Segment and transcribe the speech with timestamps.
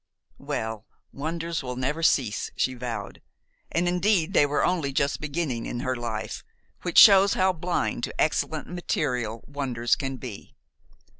[0.39, 3.21] "Well, wonders will never cease," she vowed;
[3.71, 6.43] and indeed they were only just beginning in her life,
[6.81, 10.55] which shows how blind to excellent material wonders can be.